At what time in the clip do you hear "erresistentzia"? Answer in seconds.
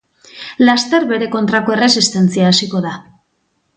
1.75-2.49